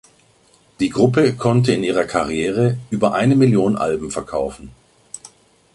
[0.79, 4.71] Die Gruppe konnte in ihrer Karriere über eine Million Alben verkaufen.